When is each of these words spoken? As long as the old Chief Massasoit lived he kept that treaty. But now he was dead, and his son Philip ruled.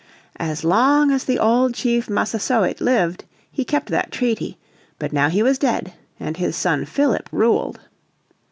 As 0.39 0.63
long 0.63 1.11
as 1.11 1.25
the 1.25 1.37
old 1.37 1.75
Chief 1.75 2.09
Massasoit 2.09 2.81
lived 2.81 3.23
he 3.51 3.63
kept 3.63 3.89
that 3.89 4.09
treaty. 4.11 4.57
But 4.97 5.13
now 5.13 5.29
he 5.29 5.43
was 5.43 5.59
dead, 5.59 5.93
and 6.19 6.37
his 6.37 6.55
son 6.55 6.85
Philip 6.85 7.29
ruled. 7.31 7.79